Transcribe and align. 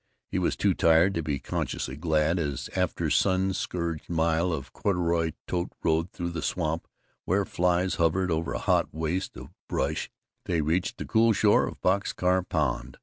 He 0.31 0.39
was 0.39 0.55
too 0.55 0.73
tired 0.73 1.13
to 1.13 1.21
be 1.21 1.37
consciously 1.37 1.95
glad 1.95 2.39
as, 2.39 2.71
after 2.75 3.05
a 3.05 3.11
sun 3.11 3.53
scourged 3.53 4.09
mile 4.09 4.51
of 4.51 4.73
corduroy 4.73 5.33
tote 5.45 5.73
road 5.83 6.09
through 6.11 6.35
a 6.35 6.41
swamp 6.41 6.87
where 7.25 7.45
flies 7.45 7.97
hovered 8.01 8.31
over 8.31 8.53
a 8.53 8.57
hot 8.57 8.91
waste 8.91 9.37
of 9.37 9.51
brush, 9.69 10.09
they 10.45 10.59
reached 10.61 10.97
the 10.97 11.05
cool 11.05 11.33
shore 11.33 11.67
of 11.67 11.79
Box 11.81 12.13
Car 12.13 12.41
Pond. 12.41 12.97